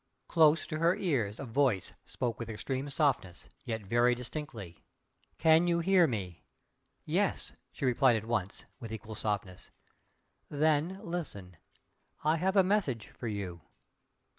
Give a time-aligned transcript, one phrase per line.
[0.27, 4.81] Close to her ears a Voice spoke with extreme softness, yet very distinctly.
[5.37, 6.41] "Can you hear me?"
[7.05, 9.69] "Yes," she replied at once, with equal softness.
[10.49, 11.55] "Then, listen!
[12.23, 13.61] I have a message for you!"